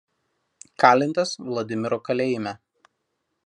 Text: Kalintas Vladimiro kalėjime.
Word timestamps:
Kalintas 0.83 1.35
Vladimiro 1.49 2.03
kalėjime. 2.09 2.59